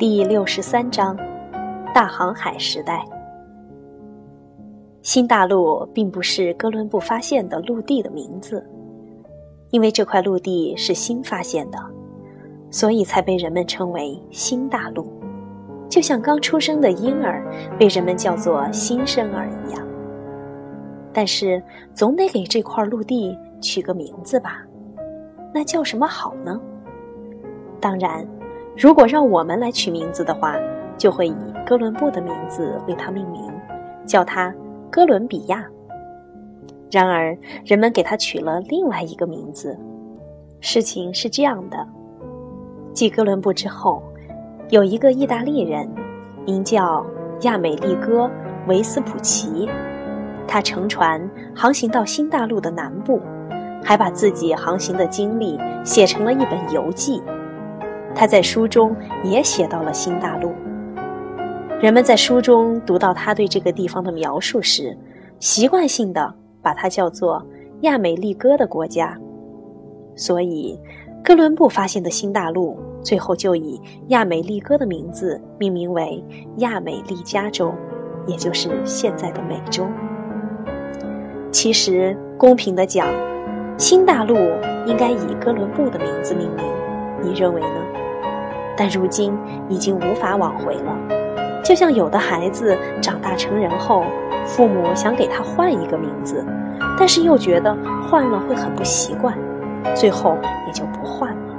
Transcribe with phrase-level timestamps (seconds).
[0.00, 1.14] 第六十三章：
[1.94, 3.04] 大航海时代。
[5.02, 8.66] 新大陆并不是哥伦布发现的陆地的名字，
[9.68, 11.78] 因为这块陆地是新发现的，
[12.70, 15.06] 所以才被人们称为新大陆，
[15.86, 17.44] 就像刚出生的婴儿
[17.78, 19.86] 被人们叫做新生儿一样。
[21.12, 21.62] 但是，
[21.92, 24.62] 总得给这块陆地取个名字吧？
[25.52, 26.58] 那叫什么好呢？
[27.78, 28.26] 当然，
[28.76, 30.56] 如果让我们来取名字的话，
[30.96, 33.42] 就会以哥伦布的名字为它命名，
[34.06, 34.54] 叫它
[34.90, 35.66] 哥伦比亚。
[36.90, 39.78] 然而，人们给它取了另外一个名字。
[40.60, 41.86] 事情是这样的：
[42.92, 44.02] 继哥伦布之后，
[44.70, 45.88] 有一个意大利人，
[46.44, 47.04] 名叫
[47.42, 48.24] 亚美利哥·
[48.66, 49.68] 维斯普奇，
[50.46, 53.20] 他乘船航行到新大陆的南部，
[53.82, 57.22] 还把自己航行的经历写成了一本游记。
[58.14, 58.94] 他在书中
[59.24, 60.52] 也写到了新大陆。
[61.80, 64.96] 人们在书中读到他对这个地方的描述时，
[65.38, 67.42] 习惯性的把它叫做
[67.80, 69.18] 亚美利哥的国家。
[70.14, 70.78] 所以，
[71.24, 76.22] 哥伦布发现的新大陆最后就以亚美利哥的名字命名为
[76.56, 77.72] 亚美利加州，
[78.26, 79.86] 也就是现在的美洲。
[81.50, 83.08] 其实，公平的讲，
[83.78, 84.34] 新大陆
[84.86, 86.64] 应该以哥伦布的名字命名。
[87.22, 87.99] 你认为呢？
[88.76, 89.36] 但如今
[89.68, 94.04] 已经无法挽回了，就像有的孩子长大成人后，
[94.46, 96.44] 父母想给他换一个名字，
[96.98, 97.76] 但是又觉得
[98.08, 99.36] 换了会很不习惯，
[99.94, 101.54] 最后也就不换了。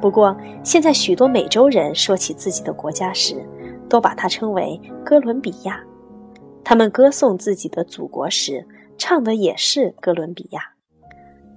[0.00, 3.36] 不过现在许多美洲人说起自己的国家时，
[3.88, 5.80] 都把它称为哥伦比亚，
[6.62, 10.62] 他们歌颂自己的祖国时，唱的也是哥伦比亚，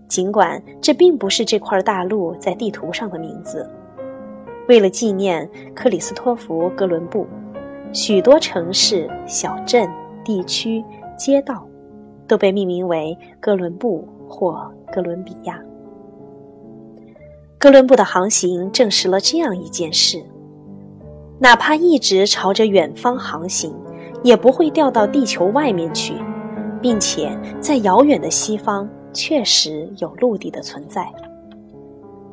[0.07, 3.69] 尽管这并不是这块大陆在地图上的名字。
[4.69, 7.27] 为了纪念克里斯托弗·哥伦布，
[7.91, 9.89] 许多城市、小镇、
[10.23, 10.81] 地区、
[11.17, 11.67] 街道
[12.27, 15.59] 都被命名为哥伦布或哥伦比亚。
[17.57, 20.23] 哥伦布的航行证实了这样一件事：
[21.39, 23.75] 哪怕一直朝着远方航行，
[24.23, 26.13] 也不会掉到地球外面去，
[26.81, 31.05] 并且在遥远的西方确实有陆地的存在。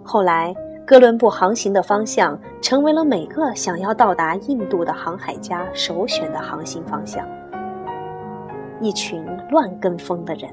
[0.05, 0.55] 后来。
[0.91, 7.25] 哥伦布航行的方向成为了每个想要到达印度的航海家首选的航行方向。
[8.81, 10.53] 一群乱跟风的人，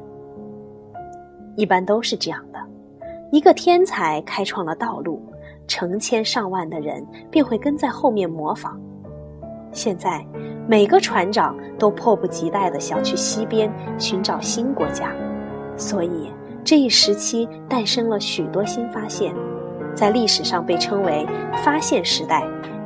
[1.55, 2.59] 一般都是这样的：
[3.31, 5.19] 一个天才开创了道路，
[5.67, 8.79] 成千上万的人便会跟在后面模仿。
[9.71, 10.23] 现在，
[10.67, 15.11] 每个船长都迫不及待地想去西边寻找新国家，
[15.75, 16.31] 所以
[16.63, 19.33] 这一时期诞生了许多新发现。
[19.97, 21.25] 在历史上被称为
[21.65, 22.43] 发现时代，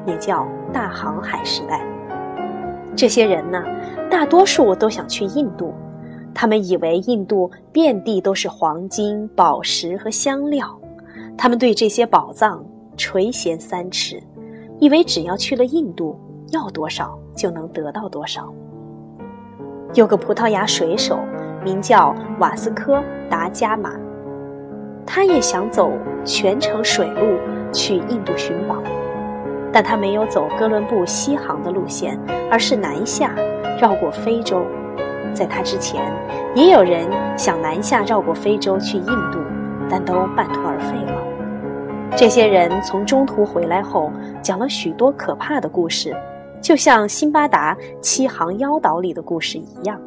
[0.08, 1.86] 也叫大航海时代。
[2.96, 3.62] 这些人呢，
[4.10, 5.74] 大多数都想去印度，
[6.34, 10.66] 他们以为印度遍地都是黄金、宝石和香料，
[11.38, 12.64] 他们对这些宝藏
[12.96, 14.24] 垂涎三尺，
[14.80, 16.18] 以为只要去了印度，
[16.54, 18.54] 要多少就能得到多少。
[19.96, 21.20] 有个葡萄牙水手，
[21.62, 23.00] 名叫瓦斯科·
[23.30, 23.92] 达伽马。
[25.06, 25.92] 他也想走
[26.24, 27.38] 全程水路
[27.74, 28.82] 去印度寻宝，
[29.72, 32.20] 但他没有走哥伦布西航的路线，
[32.50, 33.36] 而是南下
[33.80, 34.66] 绕过非洲。
[35.34, 36.02] 在他之前，
[36.54, 37.08] 也有人
[37.38, 39.40] 想南下绕过非洲去印度，
[39.90, 41.22] 但都半途而废了。
[42.18, 44.12] 这些人从中途回来后，
[44.42, 46.14] 讲了许多可怕的故事，
[46.62, 49.98] 就像辛巴达七航妖岛里的故事一样。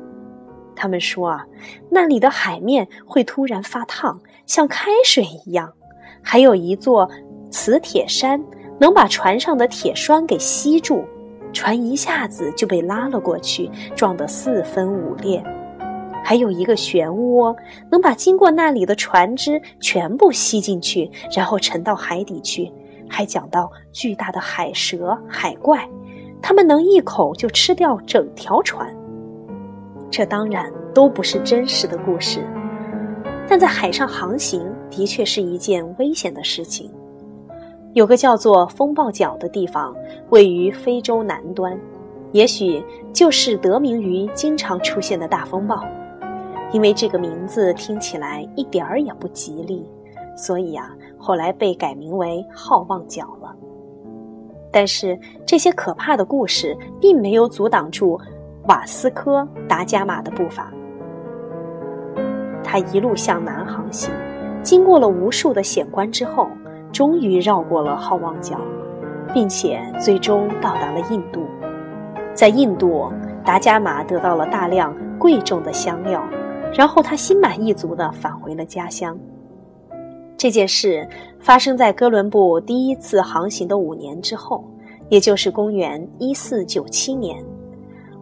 [0.76, 1.46] 他们说啊，
[1.88, 5.68] 那里的海面会突然发烫，像开水一样；
[6.22, 7.08] 还有一座
[7.50, 8.42] 磁铁山，
[8.78, 11.04] 能把船上的铁栓给吸住，
[11.52, 15.42] 船一下子就被拉了过去，撞得四分五裂；
[16.24, 17.56] 还有一个漩涡，
[17.90, 22.72] 能把经过那里的船只全部吸进去，然后沉到海底去。
[23.08, 25.86] 还讲到巨大的海蛇、海怪，
[26.40, 28.92] 它们能一口就吃掉整条船。
[30.10, 32.40] 这当然都不是真实的故事，
[33.48, 36.90] 但在海上航行的确是一件危险的事情。
[37.92, 39.94] 有个叫做风暴角的地方，
[40.30, 41.78] 位于非洲南端，
[42.32, 42.82] 也许
[43.12, 45.84] 就是得名于经常出现的大风暴。
[46.72, 49.88] 因为这个名字听起来一点儿也不吉利，
[50.36, 53.54] 所以啊，后来被改名为好望角了。
[54.72, 58.20] 但是这些可怕的故事并没有阻挡住。
[58.66, 60.72] 瓦斯科·达伽马的步伐，
[62.74, 64.10] 他一路向南航行，
[64.60, 66.48] 经过了无数的险关之后，
[66.92, 68.60] 终于绕过了好望角，
[69.32, 71.46] 并且最终到达了印度。
[72.34, 73.12] 在印度，
[73.44, 76.20] 达伽马得到了大量贵重的香料，
[76.72, 79.16] 然后他心满意足地返回了家乡。
[80.36, 84.64] 这件事发生在哥伦布第一次航行的五年之后，
[85.08, 87.40] 也就是公元一四九七年。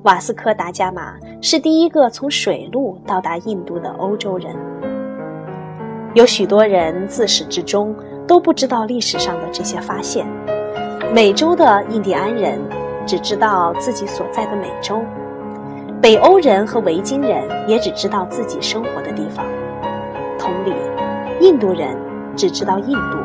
[0.05, 4.53] 瓦斯科·达伽马是第一个从水路到达印度的欧洲人。
[6.13, 7.95] 有许多人自始至终
[8.27, 10.27] 都不知道历史上的这些发现。
[11.15, 12.61] 美洲的印第安人
[13.07, 15.01] 只知道自己所在的美洲，
[16.01, 19.45] 北欧人和维京人也只知道自己生活的地方。
[20.37, 20.73] 同理，
[21.41, 21.97] 印度人
[22.35, 23.19] 只知道印度。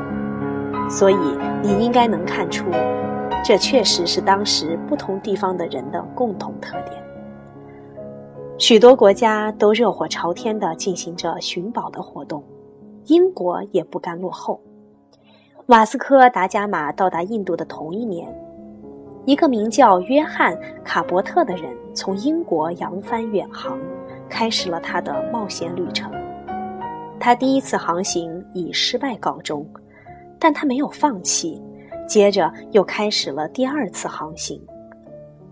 [0.88, 1.18] 所以，
[1.64, 2.66] 你应该能看出。
[3.44, 7.02] 这确实是当时不同地方的人的共同特点。
[8.58, 12.44] 许多国家都热火朝天地进行着寻宝的活动，
[13.06, 14.60] 英国也不甘落后。
[15.68, 18.28] 瓦斯科·达伽马到达印度的同一年，
[19.26, 23.80] 一个名叫约翰·卡伯特的人从英国扬帆远航，
[24.28, 26.12] 开始了他的冒险旅程。
[27.20, 29.66] 他第一次航行以失败告终，
[30.40, 31.62] 但他没有放弃。
[32.08, 34.60] 接着又开始了第二次航行，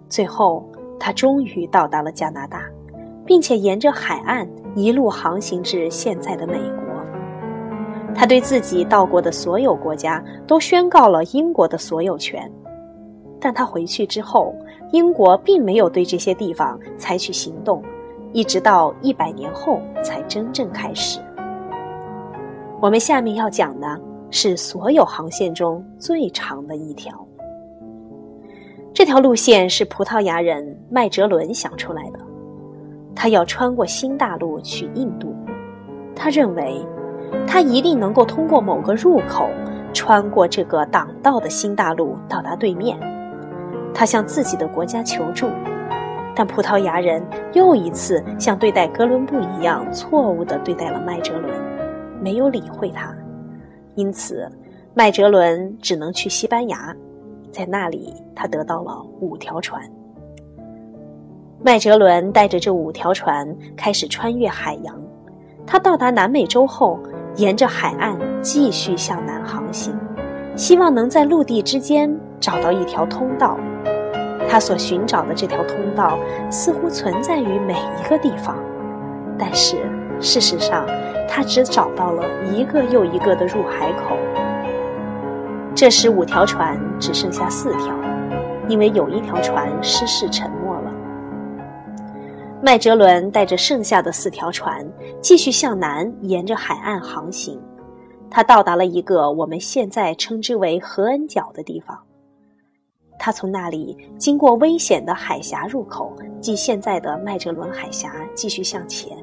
[0.07, 0.63] 最后
[0.97, 2.63] 他终于到达了加拿大，
[3.25, 6.85] 并且沿着海岸一路航行至现在的美国。
[8.15, 12.49] 他对自己到过的所有国家都宣告了英国的所有权，
[13.41, 14.55] 但他回去之后，
[14.93, 17.83] 英国并没有对这些地方采取行动，
[18.31, 21.19] 一直到一百年后才真正开始。
[22.79, 23.99] 我们下面要讲的。
[24.37, 27.25] 是所有航线中最长的一条。
[28.93, 32.19] 这条路线是葡萄牙人麦哲伦想出来的。
[33.15, 35.33] 他要穿过新大陆去印度。
[36.13, 36.85] 他认为，
[37.47, 39.47] 他一定能够通过某个入口，
[39.93, 42.99] 穿过这个挡道的新大陆到达对面。
[43.93, 45.47] 他向自己的国家求助，
[46.35, 51.53] 但葡萄牙人又一次像对待哥伦布一样错误地对待了麦哲伦，
[52.21, 53.15] 没有理会他。
[53.95, 54.49] 因此，
[54.93, 56.95] 麦哲伦只能去西班牙，
[57.51, 59.81] 在那里他得到了五条船。
[61.61, 65.01] 麦哲伦带着这五条船开始穿越海洋，
[65.65, 66.99] 他到达南美洲后，
[67.37, 69.97] 沿着海岸继续向南航行，
[70.55, 73.57] 希望能在陆地之间找到一条通道。
[74.47, 76.19] 他所寻找的这条通道
[76.51, 78.57] 似乎存在于每一个地方，
[79.39, 79.77] 但是。
[80.19, 80.85] 事实上，
[81.27, 84.17] 他只找到了一个又一个的入海口。
[85.75, 87.93] 这时，五条船只剩下四条，
[88.67, 90.91] 因为有一条船失事沉没了。
[92.61, 94.87] 麦哲伦带着剩下的四条船
[95.21, 97.61] 继续向南，沿着海岸航行。
[98.29, 101.97] 他到达了一个我们现在称之为何恩角的地方。
[103.19, 109.15] 他从那里经过危险的海峡入口，即现在的麦哲伦海峡，继续向前。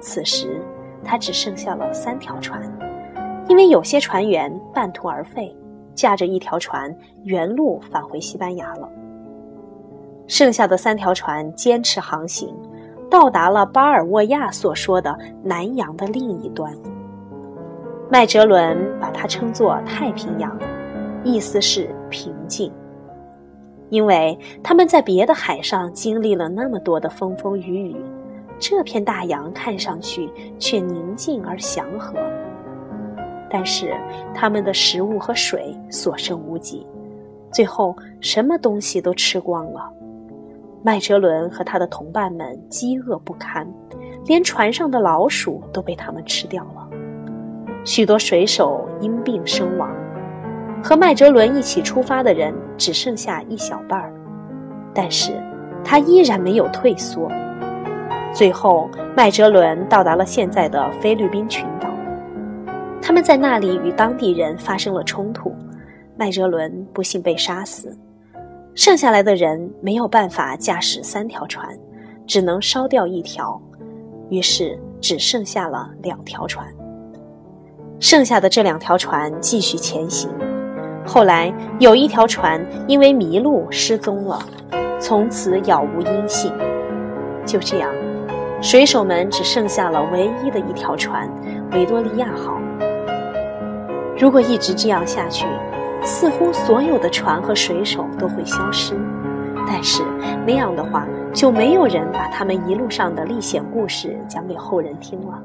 [0.00, 0.60] 此时，
[1.04, 2.60] 他只剩下了三条船，
[3.48, 5.54] 因为有些船员半途而废，
[5.94, 6.94] 驾着一条船
[7.24, 8.88] 原路返回西班牙了。
[10.26, 12.54] 剩下的三条船坚持航行，
[13.10, 16.72] 到达了巴尔沃亚所说的南洋的另一端。
[18.08, 20.56] 麦哲伦把它称作太平洋，
[21.24, 22.72] 意思是平静，
[23.88, 27.96] 因为他们在别的海上经历了那么多的风风雨雨。
[28.60, 32.14] 这片大洋看上去却宁静而祥和，
[33.48, 33.96] 但是
[34.34, 36.86] 他们的食物和水所剩无几，
[37.50, 39.90] 最后什么东西都吃光了。
[40.82, 43.66] 麦哲伦和他的同伴们饥饿不堪，
[44.26, 46.88] 连船上的老鼠都被他们吃掉了。
[47.84, 49.90] 许多水手因病身亡，
[50.84, 54.12] 和麦哲伦一起出发的人只剩下一小半儿，
[54.94, 55.32] 但是
[55.82, 57.30] 他依然没有退缩。
[58.32, 61.88] 最后，麦哲伦到达了现在的菲律宾群岛。
[63.02, 65.52] 他们在那里与当地人发生了冲突，
[66.16, 67.96] 麦哲伦不幸被杀死。
[68.74, 71.68] 剩下来的人没有办法驾驶三条船，
[72.26, 73.60] 只能烧掉一条，
[74.28, 76.64] 于是只剩下了两条船。
[77.98, 80.30] 剩下的这两条船继续前行。
[81.04, 84.38] 后来有一条船因为迷路失踪了，
[85.00, 86.52] 从此杳无音信。
[87.44, 87.90] 就这样。
[88.62, 91.26] 水手们只剩下了唯一的一条船——
[91.72, 92.60] 维多利亚号。
[94.18, 95.46] 如果一直这样下去，
[96.02, 98.94] 似乎所有的船和水手都会消失。
[99.66, 100.02] 但是
[100.46, 105.42] 那样的话，就没有人把他们一路上的历险故事讲给后人听了。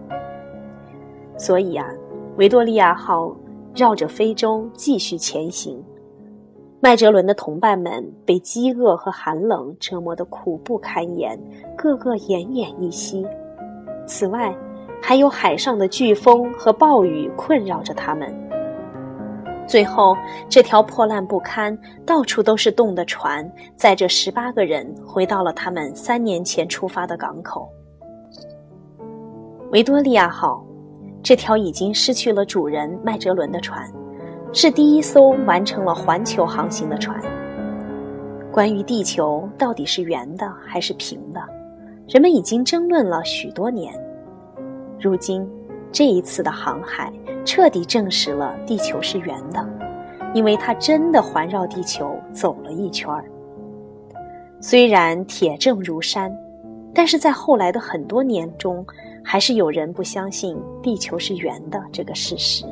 [1.37, 1.87] 所以啊，
[2.35, 3.33] 维多利亚号
[3.73, 5.81] 绕着非洲继续前行。
[6.81, 11.39] 麦哲伦的同伴们被饥饿和寒冷折磨得苦不堪言，
[11.75, 13.25] 个个奄奄一息。
[14.05, 14.55] 此外，
[15.01, 18.31] 还有海上的飓风和暴雨困扰着他们。
[19.65, 20.15] 最后，
[20.47, 27.67] 这条破烂不堪、到处都是洞的船，载着十八个人回到了他们三年前出发的港口——
[29.71, 30.63] 维多利亚号。
[31.23, 33.91] 这条已经失去了主人麦哲伦的船，
[34.57, 37.21] 是第一艘完成了环球航行的船。
[38.53, 41.41] 关于地球到底是圆的还是平的，
[42.07, 43.93] 人们已经争论了许多年。
[44.97, 45.45] 如今，
[45.91, 47.11] 这一次的航海
[47.43, 49.67] 彻底证实了地球是圆的，
[50.33, 53.25] 因为它真的环绕地球走了一圈儿。
[54.61, 56.33] 虽然铁证如山，
[56.93, 58.85] 但是在后来的很多年中。
[59.27, 62.63] 还是有人不相信地球是圆的这个事实。